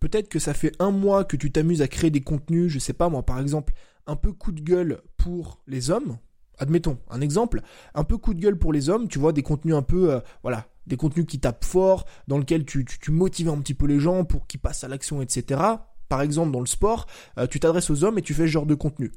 Peut-être 0.00 0.28
que 0.28 0.38
ça 0.38 0.54
fait 0.54 0.72
un 0.78 0.90
mois 0.90 1.24
que 1.24 1.36
tu 1.36 1.50
t'amuses 1.50 1.82
à 1.82 1.88
créer 1.88 2.10
des 2.10 2.20
contenus, 2.20 2.70
je 2.70 2.78
sais 2.78 2.92
pas 2.92 3.08
moi, 3.08 3.24
par 3.24 3.40
exemple, 3.40 3.72
un 4.06 4.16
peu 4.16 4.32
coup 4.32 4.52
de 4.52 4.60
gueule 4.60 5.00
pour 5.16 5.60
les 5.66 5.90
hommes. 5.90 6.18
Admettons, 6.58 6.98
un 7.10 7.20
exemple, 7.20 7.60
un 7.94 8.04
peu 8.04 8.16
coup 8.16 8.32
de 8.32 8.40
gueule 8.40 8.58
pour 8.58 8.72
les 8.72 8.88
hommes, 8.88 9.08
tu 9.08 9.18
vois, 9.18 9.32
des 9.32 9.42
contenus 9.42 9.74
un 9.74 9.82
peu, 9.82 10.14
euh, 10.14 10.20
voilà, 10.42 10.66
des 10.86 10.96
contenus 10.96 11.26
qui 11.26 11.38
tapent 11.38 11.64
fort, 11.64 12.06
dans 12.28 12.38
lesquels 12.38 12.64
tu, 12.64 12.84
tu, 12.84 13.10
motives 13.10 13.48
un 13.48 13.58
petit 13.58 13.74
peu 13.74 13.86
les 13.86 14.00
gens 14.00 14.24
pour 14.24 14.46
qu'ils 14.46 14.60
passent 14.60 14.84
à 14.84 14.88
l'action, 14.88 15.20
etc. 15.20 15.60
Par 16.08 16.22
exemple, 16.22 16.52
dans 16.52 16.60
le 16.60 16.66
sport, 16.66 17.06
euh, 17.38 17.46
tu 17.46 17.60
t'adresses 17.60 17.90
aux 17.90 18.04
hommes 18.04 18.18
et 18.18 18.22
tu 18.22 18.32
fais 18.32 18.44
ce 18.44 18.52
genre 18.52 18.66
de 18.66 18.74
contenu. 18.74 19.12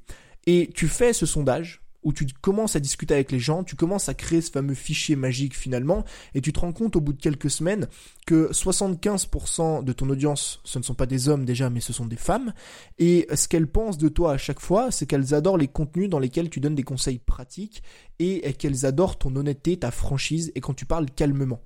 Et 0.47 0.69
tu 0.73 0.87
fais 0.87 1.13
ce 1.13 1.25
sondage, 1.25 1.81
où 2.03 2.13
tu 2.13 2.25
commences 2.41 2.75
à 2.75 2.79
discuter 2.79 3.13
avec 3.13 3.31
les 3.31 3.39
gens, 3.39 3.63
tu 3.63 3.75
commences 3.75 4.09
à 4.09 4.13
créer 4.13 4.41
ce 4.41 4.51
fameux 4.51 4.73
fichier 4.73 5.15
magique 5.15 5.55
finalement, 5.55 6.05
et 6.33 6.41
tu 6.41 6.53
te 6.53 6.59
rends 6.59 6.71
compte 6.71 6.95
au 6.95 7.01
bout 7.01 7.13
de 7.13 7.21
quelques 7.21 7.49
semaines 7.49 7.87
que 8.25 8.49
75% 8.51 9.83
de 9.83 9.91
ton 9.93 10.09
audience, 10.09 10.61
ce 10.63 10.79
ne 10.79 10.83
sont 10.83 10.93
pas 10.93 11.05
des 11.05 11.27
hommes 11.27 11.45
déjà, 11.45 11.69
mais 11.69 11.81
ce 11.81 11.91
sont 11.93 12.05
des 12.05 12.15
femmes, 12.15 12.53
et 12.99 13.27
ce 13.33 13.47
qu'elles 13.47 13.67
pensent 13.67 13.97
de 13.97 14.09
toi 14.09 14.33
à 14.33 14.37
chaque 14.37 14.61
fois, 14.61 14.91
c'est 14.91 15.05
qu'elles 15.05 15.33
adorent 15.33 15.57
les 15.57 15.67
contenus 15.67 16.09
dans 16.09 16.19
lesquels 16.19 16.49
tu 16.49 16.59
donnes 16.59 16.75
des 16.75 16.83
conseils 16.83 17.19
pratiques, 17.19 17.83
et 18.19 18.53
qu'elles 18.53 18.85
adorent 18.85 19.17
ton 19.17 19.35
honnêteté, 19.35 19.77
ta 19.77 19.91
franchise, 19.91 20.51
et 20.55 20.61
quand 20.61 20.73
tu 20.73 20.85
parles 20.85 21.09
calmement. 21.09 21.61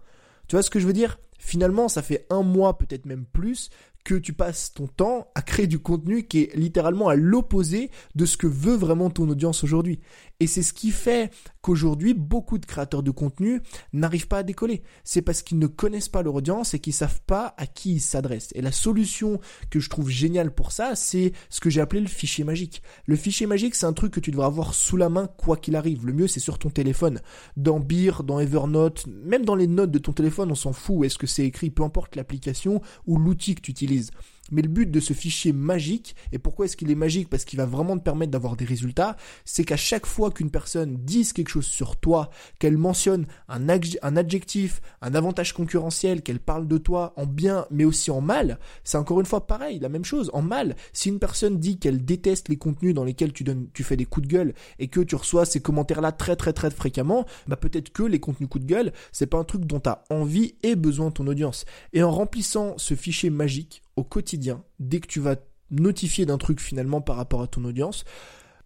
Tu 0.47 0.55
vois 0.55 0.63
ce 0.63 0.69
que 0.69 0.79
je 0.79 0.87
veux 0.87 0.93
dire? 0.93 1.19
Finalement, 1.39 1.89
ça 1.89 2.01
fait 2.01 2.25
un 2.29 2.41
mois, 2.41 2.77
peut-être 2.77 3.05
même 3.05 3.25
plus, 3.25 3.69
que 4.03 4.15
tu 4.15 4.33
passes 4.33 4.73
ton 4.73 4.87
temps 4.87 5.27
à 5.35 5.41
créer 5.41 5.67
du 5.67 5.79
contenu 5.79 6.27
qui 6.27 6.41
est 6.41 6.55
littéralement 6.55 7.07
à 7.07 7.15
l'opposé 7.15 7.89
de 8.15 8.25
ce 8.25 8.37
que 8.37 8.47
veut 8.47 8.75
vraiment 8.75 9.09
ton 9.09 9.29
audience 9.29 9.63
aujourd'hui. 9.63 9.99
Et 10.39 10.47
c'est 10.47 10.63
ce 10.63 10.73
qui 10.73 10.91
fait 10.91 11.31
qu'aujourd'hui, 11.61 12.13
beaucoup 12.13 12.57
de 12.57 12.65
créateurs 12.65 13.03
de 13.03 13.11
contenu 13.11 13.61
n'arrivent 13.93 14.27
pas 14.27 14.39
à 14.39 14.43
décoller. 14.43 14.83
C'est 15.03 15.21
parce 15.21 15.41
qu'ils 15.41 15.59
ne 15.59 15.67
connaissent 15.67 16.09
pas 16.09 16.21
leur 16.21 16.35
audience 16.35 16.73
et 16.73 16.79
qu'ils 16.79 16.93
savent 16.93 17.21
pas 17.25 17.53
à 17.57 17.65
qui 17.65 17.93
ils 17.93 18.01
s'adressent. 18.01 18.51
Et 18.55 18.61
la 18.61 18.71
solution 18.71 19.39
que 19.69 19.79
je 19.79 19.89
trouve 19.89 20.09
géniale 20.09 20.53
pour 20.53 20.71
ça, 20.71 20.95
c'est 20.95 21.31
ce 21.49 21.61
que 21.61 21.69
j'ai 21.69 21.81
appelé 21.81 22.01
le 22.01 22.07
fichier 22.07 22.43
magique. 22.43 22.81
Le 23.05 23.15
fichier 23.15 23.47
magique, 23.47 23.75
c'est 23.75 23.85
un 23.85 23.93
truc 23.93 24.13
que 24.13 24.19
tu 24.19 24.31
devras 24.31 24.47
avoir 24.47 24.73
sous 24.73 24.97
la 24.97 25.09
main 25.09 25.27
quoi 25.27 25.55
qu'il 25.55 25.75
arrive. 25.75 26.05
Le 26.05 26.13
mieux, 26.13 26.27
c'est 26.27 26.39
sur 26.39 26.59
ton 26.59 26.69
téléphone. 26.69 27.21
Dans 27.55 27.79
Beer, 27.79 28.23
dans 28.23 28.39
Evernote, 28.39 29.05
même 29.07 29.45
dans 29.45 29.55
les 29.55 29.67
notes 29.67 29.91
de 29.91 29.99
ton 29.99 30.11
téléphone, 30.11 30.51
on 30.51 30.55
s'en 30.55 30.73
fout. 30.73 31.05
Est-ce 31.05 31.17
que 31.17 31.27
c'est 31.27 31.45
écrit, 31.45 31.69
peu 31.69 31.83
importe 31.83 32.15
l'application 32.15 32.81
ou 33.05 33.17
l'outil 33.17 33.55
que 33.55 33.61
tu 33.61 33.71
utilises. 33.71 34.11
Mais 34.51 34.61
le 34.61 34.67
but 34.67 34.91
de 34.91 34.99
ce 34.99 35.13
fichier 35.13 35.53
magique, 35.53 36.15
et 36.31 36.37
pourquoi 36.37 36.65
est-ce 36.65 36.75
qu'il 36.75 36.91
est 36.91 36.95
magique? 36.95 37.29
Parce 37.29 37.45
qu'il 37.45 37.57
va 37.57 37.65
vraiment 37.65 37.97
te 37.97 38.03
permettre 38.03 38.31
d'avoir 38.31 38.57
des 38.57 38.65
résultats, 38.65 39.15
c'est 39.45 39.63
qu'à 39.63 39.77
chaque 39.77 40.05
fois 40.05 40.31
qu'une 40.31 40.51
personne 40.51 40.97
dise 40.97 41.31
quelque 41.31 41.49
chose 41.49 41.65
sur 41.65 41.95
toi, 41.95 42.29
qu'elle 42.59 42.77
mentionne 42.77 43.25
un, 43.47 43.69
adjectif, 43.69 44.81
un 45.01 45.15
avantage 45.15 45.53
concurrentiel, 45.53 46.21
qu'elle 46.21 46.39
parle 46.39 46.67
de 46.67 46.77
toi 46.77 47.13
en 47.15 47.25
bien 47.25 47.65
mais 47.71 47.85
aussi 47.85 48.11
en 48.11 48.21
mal, 48.21 48.59
c'est 48.83 48.97
encore 48.97 49.19
une 49.19 49.25
fois 49.25 49.47
pareil, 49.47 49.79
la 49.79 49.89
même 49.89 50.05
chose, 50.05 50.29
en 50.33 50.41
mal. 50.41 50.75
Si 50.91 51.09
une 51.09 51.19
personne 51.19 51.59
dit 51.59 51.79
qu'elle 51.79 52.03
déteste 52.03 52.49
les 52.49 52.57
contenus 52.57 52.93
dans 52.93 53.05
lesquels 53.05 53.31
tu, 53.31 53.43
donnes, 53.43 53.67
tu 53.73 53.83
fais 53.83 53.97
des 53.97 54.05
coups 54.05 54.27
de 54.27 54.33
gueule 54.33 54.53
et 54.77 54.87
que 54.89 54.99
tu 54.99 55.15
reçois 55.15 55.45
ces 55.45 55.61
commentaires-là 55.61 56.11
très 56.11 56.35
très 56.35 56.53
très 56.53 56.69
fréquemment, 56.69 57.25
bah 57.47 57.55
peut-être 57.55 57.91
que 57.91 58.03
les 58.03 58.19
contenus 58.19 58.49
coups 58.49 58.65
de 58.65 58.69
gueule, 58.69 58.93
c'est 59.11 59.27
pas 59.27 59.37
un 59.37 59.45
truc 59.45 59.65
dont 59.65 59.79
tu 59.79 59.89
as 59.89 60.03
envie 60.09 60.55
et 60.63 60.75
besoin 60.75 61.07
de 61.07 61.13
ton 61.13 61.27
audience. 61.27 61.65
Et 61.93 62.03
en 62.03 62.11
remplissant 62.11 62.77
ce 62.77 62.95
fichier 62.95 63.29
magique, 63.29 63.83
au 63.95 64.03
quotidien, 64.03 64.63
dès 64.79 64.99
que 64.99 65.07
tu 65.07 65.19
vas 65.19 65.35
notifier 65.71 66.25
d'un 66.25 66.37
truc 66.37 66.59
finalement 66.59 67.01
par 67.01 67.15
rapport 67.15 67.41
à 67.41 67.47
ton 67.47 67.63
audience, 67.65 68.05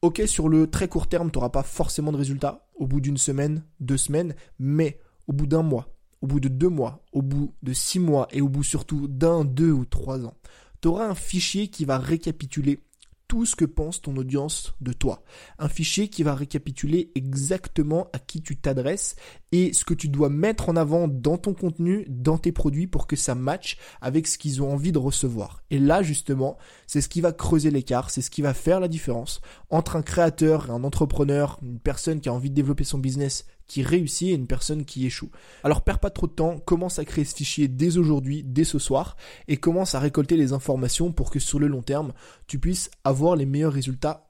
ok, 0.02 0.22
sur 0.26 0.50
le 0.50 0.70
très 0.70 0.88
court 0.88 1.08
terme, 1.08 1.32
tu 1.32 1.38
n'auras 1.38 1.50
pas 1.50 1.64
forcément 1.64 2.12
de 2.12 2.18
résultats 2.18 2.68
au 2.76 2.88
bout 2.88 3.02
d'une 3.02 3.18
semaine, 3.18 3.64
deux 3.80 3.98
semaines, 3.98 4.36
mais 4.60 5.00
au 5.28 5.34
bout 5.34 5.48
d'un 5.48 5.64
mois, 5.64 5.96
au 6.22 6.28
bout 6.28 6.40
de 6.40 6.48
deux 6.48 6.70
mois, 6.70 7.04
au 7.12 7.22
bout 7.22 7.54
de 7.64 7.74
six 7.74 8.00
mois 8.00 8.28
et 8.32 8.42
au 8.42 8.50
bout 8.50 8.64
surtout 8.64 9.08
d'un, 9.08 9.46
deux 9.46 9.72
ou 9.72 9.86
trois 9.86 10.26
ans, 10.26 10.36
tu 10.82 10.88
auras 10.88 11.08
un 11.08 11.16
fichier 11.16 11.70
qui 11.70 11.86
va 11.86 11.98
récapituler 11.98 12.80
tout 13.28 13.46
ce 13.46 13.56
que 13.56 13.66
pense 13.66 14.02
ton 14.02 14.16
audience 14.16 14.74
de 14.80 14.94
toi. 14.94 15.24
Un 15.60 15.68
fichier 15.68 16.08
qui 16.08 16.24
va 16.24 16.34
récapituler 16.34 17.12
exactement 17.16 18.10
à 18.14 18.20
qui 18.20 18.42
tu 18.42 18.56
t'adresses 18.56 19.16
et 19.52 19.74
ce 19.74 19.86
que 19.86 19.94
tu 19.94 20.10
dois 20.10 20.30
mettre 20.30 20.70
en 20.70 20.76
avant 20.76 21.08
dans 21.08 21.38
ton 21.38 21.54
contenu, 21.54 22.06
dans 22.10 22.38
tes 22.38 22.52
produits 22.52 22.88
pour 22.88 23.08
que 23.08 23.16
ça 23.16 23.36
matche 23.36 23.78
avec 24.02 24.28
ce 24.28 24.38
qu'ils 24.38 24.62
ont 24.62 24.72
envie 24.72 24.92
de 24.92 24.98
recevoir. 24.98 25.64
Et 25.72 25.80
là, 25.80 26.02
justement, 26.02 26.58
c'est 26.86 27.02
ce 27.02 27.10
qui 27.10 27.22
va 27.22 27.32
creuser 27.32 27.72
l'écart, 27.72 28.10
c'est 28.10 28.22
ce 28.22 28.30
qui 28.30 28.42
va 28.42 28.54
faire 28.54 28.80
la 28.80 28.88
différence 28.88 29.42
entre 29.70 29.96
un 29.96 30.02
créateur 30.02 30.68
et 30.68 30.72
un 30.72 30.84
entrepreneur, 30.84 31.60
une 31.62 31.80
personne 31.80 32.20
qui 32.20 32.30
a 32.30 32.34
envie 32.34 32.50
de 32.50 32.56
développer 32.56 32.84
son 32.84 32.98
business 32.98 33.46
qui 33.68 33.84
réussit 33.84 34.30
et 34.30 34.34
une 34.34 34.48
personne 34.48 34.86
qui 34.86 35.06
échoue. 35.06 35.30
Alors 35.64 35.82
perds 35.82 36.00
pas 36.00 36.10
trop 36.10 36.28
de 36.28 36.32
temps, 36.32 36.58
commence 36.58 37.00
à 37.00 37.06
créer 37.06 37.26
ce 37.26 37.36
fichier 37.36 37.68
dès 37.68 37.98
aujourd'hui, 37.98 38.44
dès 38.44 38.64
ce 38.64 38.80
soir, 38.80 39.18
et 39.48 39.58
commence 39.58 39.94
à 39.94 40.00
récolter 40.00 40.38
les 40.38 40.54
informations 40.54 41.12
pour 41.12 41.30
que 41.30 41.40
sur 41.40 41.60
le 41.60 41.68
long 41.68 41.82
terme, 41.82 42.14
tu 42.48 42.60
puisses 42.60 42.90
avoir 43.04 43.36
les 43.36 43.46
meilleurs 43.46 43.74
résultats 43.74 44.27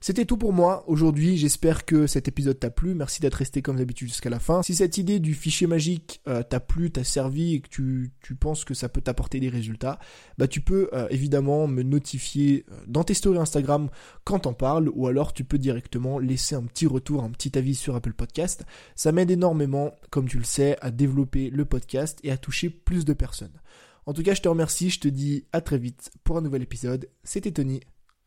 C'était 0.00 0.24
tout 0.24 0.36
pour 0.36 0.52
moi 0.52 0.84
aujourd'hui, 0.88 1.36
j'espère 1.36 1.84
que 1.84 2.06
cet 2.06 2.26
épisode 2.26 2.58
t'a 2.58 2.70
plu, 2.70 2.94
merci 2.94 3.20
d'être 3.20 3.34
resté 3.34 3.62
comme 3.62 3.76
d'habitude 3.76 4.08
jusqu'à 4.08 4.30
la 4.30 4.40
fin. 4.40 4.62
Si 4.62 4.74
cette 4.74 4.98
idée 4.98 5.20
du 5.20 5.34
fichier 5.34 5.66
magique 5.66 6.20
euh, 6.26 6.42
t'a 6.42 6.58
plu, 6.60 6.90
t'a 6.90 7.04
servi 7.04 7.54
et 7.54 7.60
que 7.60 7.68
tu, 7.68 8.10
penses 8.40 8.64
que 8.64 8.74
ça 8.74 8.88
peut 8.88 9.00
t'apporter 9.00 9.38
des 9.38 9.48
résultats, 9.48 10.00
bah 10.38 10.48
tu 10.48 10.60
peux 10.60 10.88
euh, 10.92 11.06
évidemment 11.10 11.68
me 11.68 11.82
notifier 11.82 12.64
euh, 12.70 12.74
dans 12.88 13.04
tes 13.04 13.14
stories 13.14 13.38
Instagram 13.38 13.90
quand 14.24 14.40
t'en 14.40 14.54
parles 14.54 14.90
ou 14.92 15.06
alors 15.06 15.32
tu 15.32 15.44
peux 15.44 15.58
directement 15.58 16.18
laisser 16.18 16.56
un 16.56 16.64
petit 16.64 16.86
retour, 16.86 17.22
un 17.22 17.30
petit 17.30 17.56
avis 17.56 17.76
sur 17.76 17.94
Apple 17.94 18.14
Podcast. 18.14 18.64
Ça 18.96 19.12
m'aide 19.12 19.30
énormément, 19.30 19.94
comme 20.10 20.28
tu 20.28 20.38
le 20.38 20.44
sais, 20.44 20.76
à 20.80 20.90
développer 20.90 21.50
le 21.50 21.64
podcast 21.64 22.18
et 22.24 22.32
à 22.32 22.36
toucher 22.36 22.70
plus 22.70 23.04
de 23.04 23.12
personnes. 23.12 23.60
En 24.06 24.12
tout 24.12 24.22
cas, 24.22 24.34
je 24.34 24.42
te 24.42 24.48
remercie, 24.48 24.90
je 24.90 25.00
te 25.00 25.08
dis 25.08 25.44
à 25.52 25.60
très 25.60 25.78
vite 25.78 26.10
pour 26.24 26.36
un 26.36 26.40
nouvel 26.40 26.62
épisode. 26.62 27.08
C'était 27.22 27.52
Tony. 27.52 27.80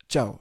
Ciao 0.08 0.38